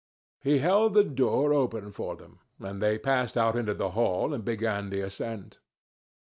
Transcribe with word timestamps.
He 0.39 0.57
held 0.57 0.95
the 0.95 1.03
door 1.03 1.53
open 1.53 1.91
for 1.91 2.15
them, 2.15 2.39
and 2.59 2.81
they 2.81 2.97
passed 2.97 3.37
out 3.37 3.55
into 3.55 3.75
the 3.75 3.91
hall 3.91 4.33
and 4.33 4.43
began 4.43 4.89
the 4.89 5.01
ascent. 5.01 5.59